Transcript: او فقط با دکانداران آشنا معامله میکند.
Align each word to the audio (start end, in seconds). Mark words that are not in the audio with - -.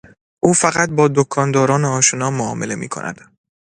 او 0.41 0.53
فقط 0.53 0.89
با 0.89 1.07
دکانداران 1.07 1.85
آشنا 1.85 2.31
معامله 2.31 2.75
میکند. 2.75 3.31